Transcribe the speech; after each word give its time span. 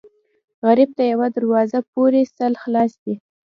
غریب 0.67 0.89
ته 0.97 1.03
یوه 1.13 1.27
دروازه 1.37 1.79
پورې 1.93 2.21
سل 2.37 2.53
خلاصې 2.63 2.97
دي 3.05 3.15